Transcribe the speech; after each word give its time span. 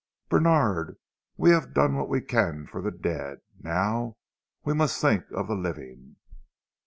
"Bènard, 0.31 0.95
we 1.37 1.51
have 1.51 1.75
done 1.75 1.93
what 1.95 2.09
we 2.09 2.21
can 2.21 2.65
for 2.65 2.81
the 2.81 2.89
dead; 2.89 3.41
now 3.59 4.17
we 4.63 4.73
must 4.73 4.99
think 4.99 5.25
of 5.29 5.45
the 5.47 5.53
living." 5.53 6.15